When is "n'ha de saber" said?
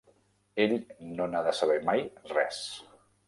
1.33-1.77